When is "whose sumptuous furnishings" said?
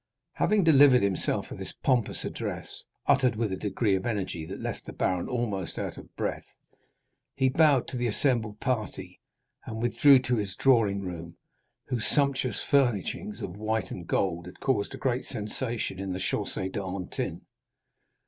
11.89-13.43